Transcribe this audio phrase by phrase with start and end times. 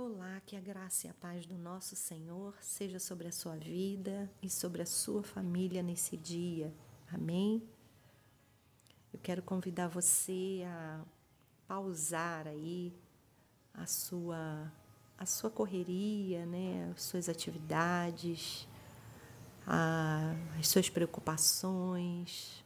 [0.00, 4.30] Olá, que a graça e a paz do nosso Senhor seja sobre a sua vida
[4.40, 6.72] e sobre a sua família nesse dia.
[7.12, 7.68] Amém?
[9.12, 11.04] Eu quero convidar você a
[11.66, 12.94] pausar aí
[13.74, 14.72] a sua
[15.18, 18.68] a sua correria, né, as suas atividades,
[19.66, 22.64] a, as suas preocupações,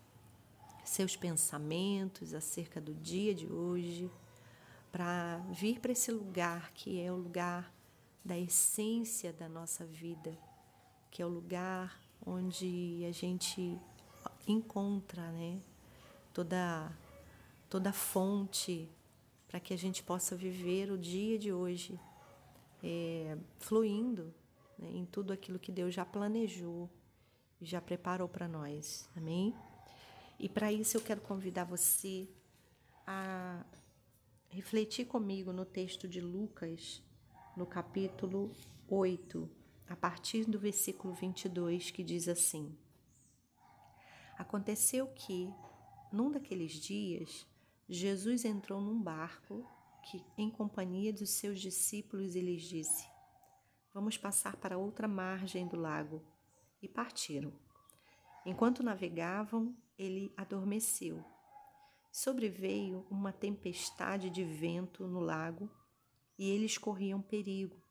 [0.85, 4.11] seus pensamentos acerca do dia de hoje
[4.93, 7.73] para vir para esse lugar que é o lugar
[8.23, 10.39] da essência da nossa vida,
[11.11, 13.81] que é o lugar onde a gente
[14.47, 15.59] encontra, né,
[16.33, 16.93] toda
[17.69, 18.87] toda fonte
[19.49, 21.99] para que a gente possa viver o dia de hoje
[22.83, 24.33] é, fluindo
[24.79, 26.91] né, em tudo aquilo que Deus já planejou
[27.61, 29.09] e já preparou para nós.
[29.17, 29.55] Amém?
[30.39, 32.29] E para isso eu quero convidar você
[33.07, 33.65] a
[34.53, 37.03] refletir comigo no texto de Lucas,
[37.57, 38.55] no capítulo
[38.87, 39.51] 8,
[39.89, 42.77] a partir do versículo 22, que diz assim:
[44.37, 45.51] Aconteceu que,
[46.13, 47.47] num daqueles dias,
[47.89, 49.67] Jesus entrou num barco
[50.03, 53.09] que, em companhia dos seus discípulos, e lhes disse:
[53.95, 56.23] Vamos passar para outra margem do lago.
[56.83, 57.53] E partiram.
[58.45, 61.25] Enquanto navegavam, ele adormeceu
[62.13, 65.71] sobreveio uma tempestade de vento no lago
[66.39, 67.83] e eles corriam perigo.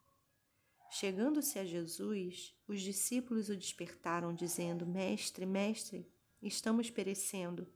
[0.92, 6.08] Chegando-se a Jesus, os discípulos o despertaram, dizendo: Mestre, mestre,
[6.42, 7.68] estamos perecendo.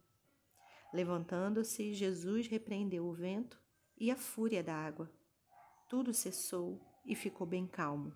[0.93, 3.59] Levantando-se, Jesus repreendeu o vento
[3.97, 5.11] e a fúria da água.
[5.89, 8.15] Tudo cessou e ficou bem calmo.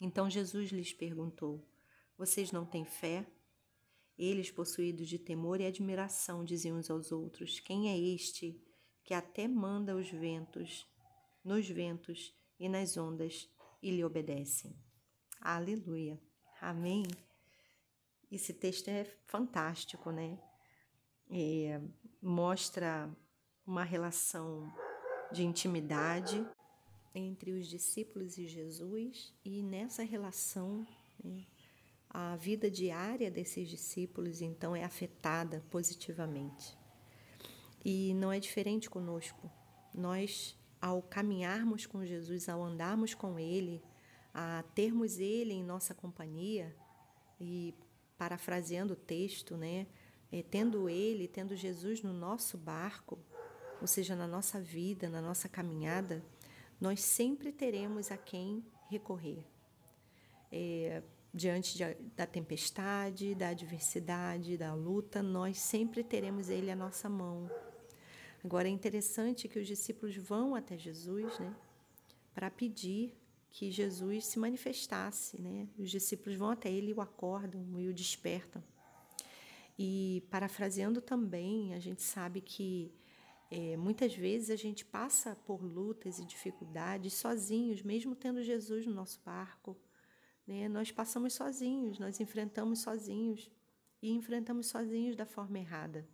[0.00, 1.66] Então Jesus lhes perguntou:
[2.16, 3.26] Vocês não têm fé?
[4.16, 8.60] Eles, possuídos de temor e admiração, diziam uns aos outros: Quem é este
[9.02, 10.86] que até manda os ventos,
[11.44, 13.50] nos ventos e nas ondas
[13.82, 14.76] e lhe obedecem?
[15.40, 16.20] Aleluia.
[16.60, 17.04] Amém.
[18.30, 20.38] Esse texto é fantástico, né?
[21.30, 21.80] É,
[22.22, 23.14] mostra
[23.66, 24.72] uma relação
[25.32, 26.46] de intimidade
[27.14, 30.86] entre os discípulos e Jesus, e nessa relação
[31.22, 31.46] né,
[32.16, 36.78] a vida diária desses discípulos então é afetada positivamente.
[37.84, 39.50] E não é diferente conosco.
[39.92, 43.82] Nós, ao caminharmos com Jesus, ao andarmos com Ele,
[44.32, 46.74] a termos Ele em nossa companhia,
[47.40, 47.74] e
[48.16, 49.88] parafraseando o texto, né,
[50.30, 53.18] é, tendo Ele, tendo Jesus no nosso barco,
[53.80, 56.24] ou seja, na nossa vida, na nossa caminhada,
[56.80, 59.44] nós sempre teremos a quem recorrer.
[60.52, 61.02] É,
[61.34, 67.50] diante de, da tempestade, da adversidade, da luta, nós sempre teremos Ele à nossa mão.
[68.44, 71.52] Agora é interessante que os discípulos vão até Jesus, né,
[72.32, 73.12] para pedir
[73.50, 75.68] que Jesus se manifestasse, né?
[75.78, 78.62] Os discípulos vão até ele e o acordam e o despertam.
[79.78, 82.92] E parafraseando também, a gente sabe que
[83.50, 88.92] é, muitas vezes a gente passa por lutas e dificuldades sozinhos, mesmo tendo Jesus no
[88.92, 89.76] nosso barco,
[90.46, 90.68] né?
[90.68, 93.50] Nós passamos sozinhos, nós enfrentamos sozinhos
[94.02, 96.06] e enfrentamos sozinhos da forma errada.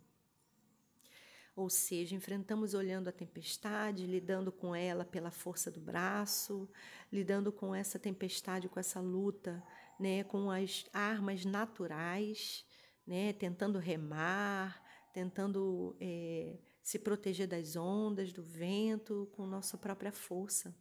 [1.55, 6.69] Ou seja, enfrentamos olhando a tempestade, lidando com ela pela força do braço,
[7.11, 9.61] lidando com essa tempestade, com essa luta,
[9.99, 12.65] né, com as armas naturais,
[13.05, 14.81] né, tentando remar,
[15.13, 20.73] tentando é, se proteger das ondas, do vento, com nossa própria força.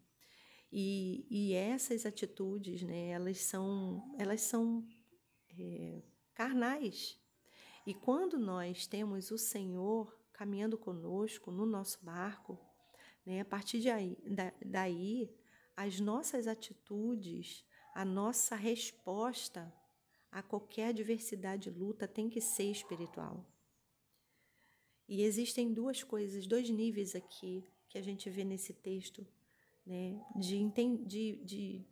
[0.72, 4.86] E, e essas atitudes, né, elas são, elas são
[5.58, 7.18] é, carnais.
[7.86, 12.58] E quando nós temos o Senhor caminhando conosco no nosso barco,
[13.26, 15.34] né, a partir de aí, da, daí,
[15.76, 17.64] as nossas atitudes,
[17.94, 19.72] a nossa resposta
[20.30, 23.44] a qualquer adversidade e luta tem que ser espiritual.
[25.08, 29.26] E existem duas coisas, dois níveis aqui que a gente vê nesse texto
[29.86, 30.68] né, de,
[31.06, 31.84] de, de,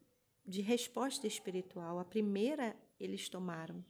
[0.46, 1.98] de resposta espiritual.
[1.98, 3.84] A primeira eles tomaram,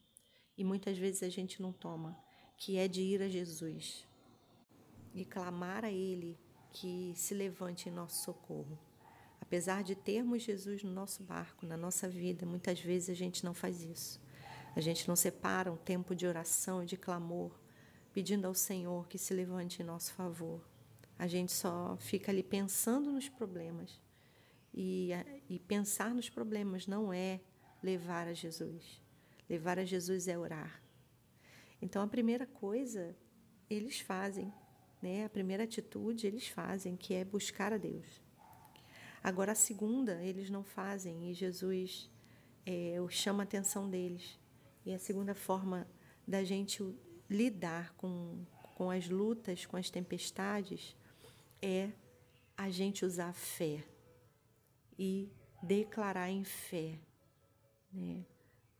[0.56, 2.18] e muitas vezes a gente não toma,
[2.56, 4.06] que é de ir a Jesus
[5.14, 6.38] e clamar a Ele
[6.72, 8.78] que se levante em nosso socorro.
[9.40, 13.54] Apesar de termos Jesus no nosso barco, na nossa vida, muitas vezes a gente não
[13.54, 14.20] faz isso.
[14.76, 17.58] A gente não separa um tempo de oração de clamor,
[18.12, 20.62] pedindo ao Senhor que se levante em nosso favor.
[21.18, 24.00] A gente só fica ali pensando nos problemas.
[24.72, 25.10] E,
[25.48, 27.40] e pensar nos problemas não é
[27.82, 29.02] levar a Jesus.
[29.48, 30.80] Levar a Jesus é orar.
[31.82, 33.16] Então, a primeira coisa
[33.68, 34.52] eles fazem,
[35.02, 35.24] né?
[35.24, 38.22] A primeira atitude eles fazem, que é buscar a Deus.
[39.22, 42.10] Agora, a segunda, eles não fazem e Jesus
[42.64, 44.38] é, chama a atenção deles.
[44.86, 45.86] E a segunda forma
[46.26, 46.82] da gente
[47.28, 48.44] lidar com,
[48.74, 50.96] com as lutas, com as tempestades,
[51.60, 51.90] é
[52.56, 53.84] a gente usar fé
[54.98, 55.30] e
[55.62, 56.98] declarar em fé
[57.92, 58.24] né,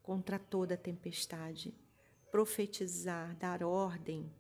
[0.03, 1.75] contra toda tempestade,
[2.31, 4.31] profetizar, dar ordem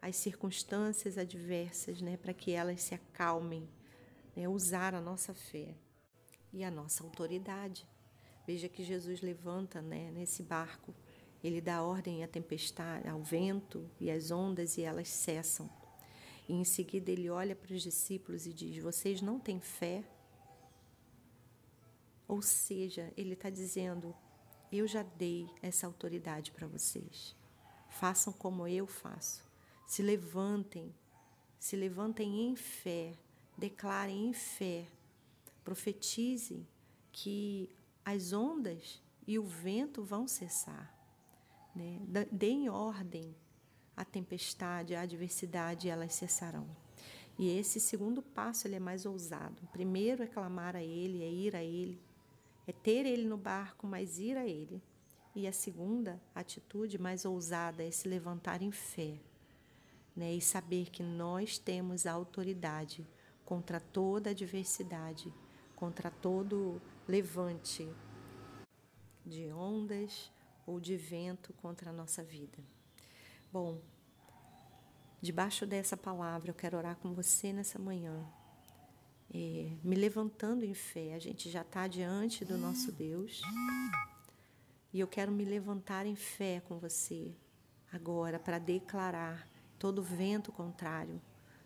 [0.00, 3.68] às circunstâncias adversas né, para que elas se acalmem,
[4.34, 5.74] né, usar a nossa fé
[6.52, 7.86] e a nossa autoridade.
[8.46, 10.94] Veja que Jesus levanta né, nesse barco,
[11.42, 15.70] ele dá ordem à tempestade, ao vento e às ondas e elas cessam.
[16.50, 20.02] E em seguida ele olha para os discípulos e diz: Vocês não têm fé?
[22.26, 24.12] Ou seja, ele está dizendo:
[24.72, 27.36] Eu já dei essa autoridade para vocês.
[27.88, 29.48] Façam como eu faço.
[29.86, 30.92] Se levantem,
[31.56, 33.16] se levantem em fé,
[33.56, 34.88] declarem em fé,
[35.62, 36.66] profetizem
[37.12, 37.70] que
[38.04, 40.92] as ondas e o vento vão cessar.
[41.76, 42.00] Né?
[42.32, 43.36] Deem ordem
[44.00, 46.66] à tempestade, à adversidade, elas cessarão.
[47.38, 49.62] E esse segundo passo ele é mais ousado.
[49.62, 52.00] O primeiro é clamar a Ele, é ir a Ele,
[52.66, 54.82] é ter Ele no barco, mas ir a Ele.
[55.34, 59.20] E a segunda atitude mais ousada é se levantar em fé
[60.16, 60.32] né?
[60.32, 63.06] e saber que nós temos a autoridade
[63.44, 65.32] contra toda adversidade,
[65.76, 67.86] contra todo levante
[69.26, 70.32] de ondas
[70.66, 72.58] ou de vento contra a nossa vida.
[73.52, 73.80] Bom,
[75.20, 78.24] debaixo dessa palavra eu quero orar com você nessa manhã,
[79.34, 81.14] é, me levantando em fé.
[81.14, 83.42] A gente já está diante do nosso Deus
[84.92, 87.34] e eu quero me levantar em fé com você
[87.92, 89.48] agora para declarar
[89.80, 91.20] todo vento contrário,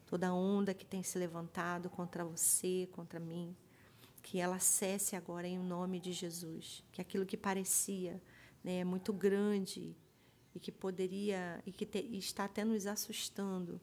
[0.07, 3.55] toda onda que tem se levantado contra você, contra mim,
[4.23, 8.23] que ela cesse agora em nome de Jesus, que aquilo que parecia
[8.65, 9.95] né, muito grande
[10.55, 13.81] e que poderia e que te, está até nos assustando,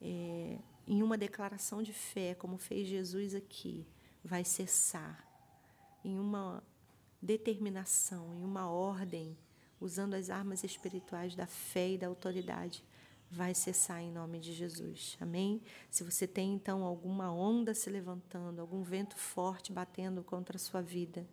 [0.00, 3.86] é, em uma declaração de fé, como fez Jesus aqui,
[4.22, 5.24] vai cessar,
[6.04, 6.62] em uma
[7.20, 9.36] determinação, em uma ordem,
[9.80, 12.84] usando as armas espirituais da fé e da autoridade
[13.30, 15.16] vai cessar em nome de Jesus.
[15.20, 15.60] Amém?
[15.90, 20.80] Se você tem então alguma onda se levantando, algum vento forte batendo contra a sua
[20.80, 21.26] vida,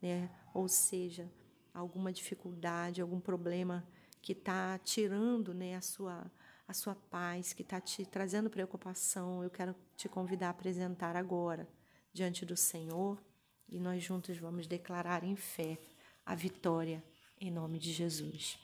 [0.00, 0.30] né?
[0.54, 1.30] Ou seja,
[1.74, 3.86] alguma dificuldade, algum problema
[4.22, 6.30] que está tirando, né, a sua
[6.66, 11.68] a sua paz, que está te trazendo preocupação, eu quero te convidar a apresentar agora
[12.14, 13.22] diante do Senhor
[13.68, 15.76] e nós juntos vamos declarar em fé
[16.24, 17.04] a vitória
[17.38, 18.58] em nome de Jesus.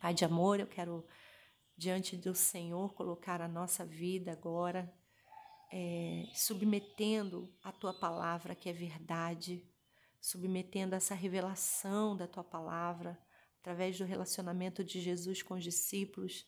[0.00, 1.06] Pai de amor, eu quero
[1.76, 4.92] diante do Senhor, colocar a nossa vida agora,
[5.72, 9.64] é, submetendo a tua palavra, que é verdade,
[10.20, 13.18] submetendo essa revelação da tua palavra,
[13.62, 16.44] através do relacionamento de Jesus com os discípulos,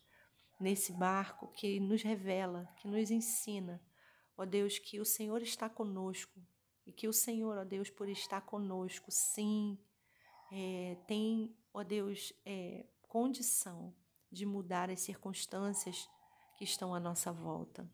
[0.58, 3.80] nesse barco que nos revela, que nos ensina,
[4.36, 6.44] ó Deus, que o Senhor está conosco
[6.84, 9.78] e que o Senhor, ó Deus, por estar conosco, sim,
[10.50, 13.94] é, tem, ó Deus, é, condição
[14.30, 16.08] de mudar as circunstâncias
[16.58, 17.88] que estão à nossa volta.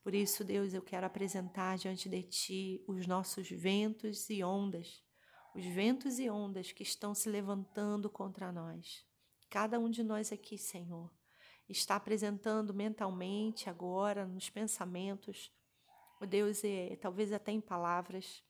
[0.00, 5.03] Por isso, Deus, eu quero apresentar diante de Ti os nossos ventos e ondas,
[5.54, 9.06] os ventos e ondas que estão se levantando contra nós.
[9.48, 11.12] Cada um de nós aqui, Senhor,
[11.68, 15.52] está apresentando mentalmente agora, nos pensamentos,
[16.20, 18.42] o Deus, é, talvez até em palavras,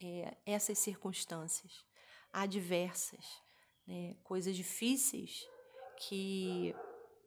[0.00, 1.84] é, essas circunstâncias
[2.32, 3.24] adversas,
[3.86, 5.46] né, coisas difíceis
[5.96, 6.74] que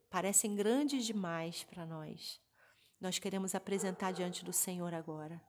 [0.09, 2.39] parecem grandes demais para nós.
[2.99, 5.41] Nós queremos apresentar diante do Senhor agora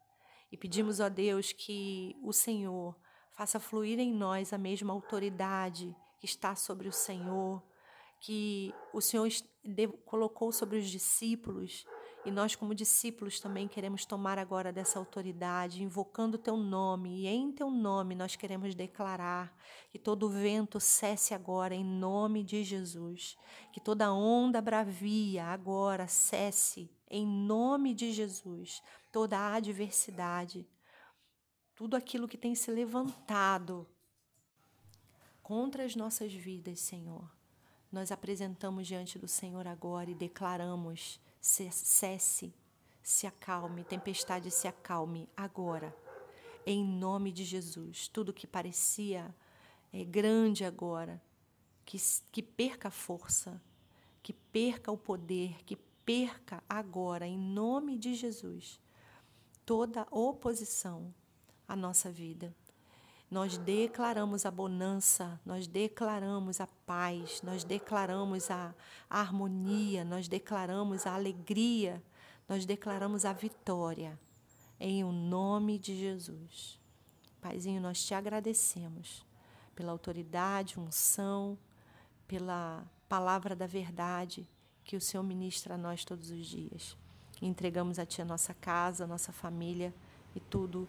[0.50, 2.98] e pedimos, ó Deus, que o Senhor
[3.32, 7.62] faça fluir em nós a mesma autoridade que está sobre o Senhor,
[8.20, 9.28] que o Senhor
[10.04, 11.84] colocou sobre os discípulos
[12.24, 17.26] e nós, como discípulos, também queremos tomar agora dessa autoridade, invocando o teu nome, e
[17.26, 19.52] em teu nome nós queremos declarar
[19.90, 23.36] que todo vento cesse agora, em nome de Jesus.
[23.72, 28.80] Que toda onda bravia agora cesse, em nome de Jesus.
[29.10, 30.64] Toda adversidade,
[31.82, 33.84] tudo aquilo que tem se levantado
[35.42, 37.28] contra as nossas vidas, Senhor.
[37.90, 42.54] Nós apresentamos diante do Senhor agora e declaramos cesse,
[43.02, 45.92] se acalme, tempestade se acalme agora,
[46.64, 48.06] em nome de Jesus.
[48.06, 49.34] Tudo que parecia
[49.92, 51.20] é, grande agora,
[51.84, 51.96] que,
[52.30, 53.60] que perca a força,
[54.22, 55.74] que perca o poder, que
[56.04, 58.80] perca agora, em nome de Jesus.
[59.66, 61.12] toda oposição
[61.66, 62.54] à nossa vida.
[63.30, 68.74] Nós declaramos a bonança, nós declaramos a paz, nós declaramos a,
[69.08, 72.02] a harmonia, nós declaramos a alegria,
[72.46, 74.20] nós declaramos a vitória.
[74.78, 76.78] Em o nome de Jesus.
[77.40, 79.24] Paizinho, nós te agradecemos
[79.74, 81.56] pela autoridade, unção,
[82.28, 84.46] pela palavra da verdade
[84.84, 86.96] que o Senhor ministra a nós todos os dias.
[87.40, 89.94] Entregamos a Ti a nossa casa, a nossa família
[90.34, 90.88] e tudo